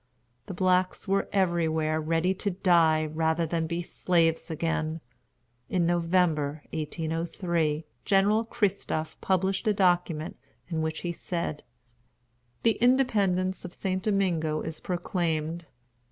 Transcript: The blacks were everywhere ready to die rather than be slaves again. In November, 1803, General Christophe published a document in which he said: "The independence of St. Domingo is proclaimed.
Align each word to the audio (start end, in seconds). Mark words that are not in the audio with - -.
The 0.47 0.55
blacks 0.55 1.07
were 1.07 1.29
everywhere 1.31 2.01
ready 2.01 2.33
to 2.33 2.49
die 2.49 3.05
rather 3.05 3.45
than 3.45 3.67
be 3.67 3.83
slaves 3.83 4.49
again. 4.49 4.99
In 5.69 5.85
November, 5.85 6.63
1803, 6.73 7.85
General 8.03 8.43
Christophe 8.43 9.15
published 9.21 9.67
a 9.67 9.75
document 9.75 10.37
in 10.69 10.81
which 10.81 11.01
he 11.01 11.11
said: 11.11 11.61
"The 12.63 12.79
independence 12.81 13.63
of 13.63 13.75
St. 13.75 14.01
Domingo 14.01 14.61
is 14.61 14.79
proclaimed. 14.79 15.67